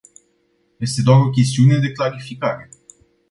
Este 0.79 1.03
doar 1.03 1.19
o 1.19 1.29
chestiune 1.29 1.77
de 1.79 1.91
clarificare. 1.91 2.69